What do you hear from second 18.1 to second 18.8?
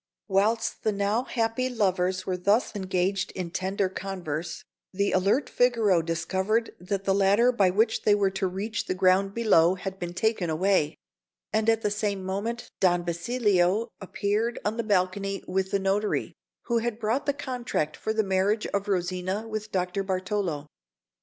the marriage